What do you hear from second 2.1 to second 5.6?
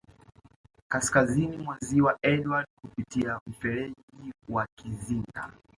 Edward kupitia mferji wa Kizinga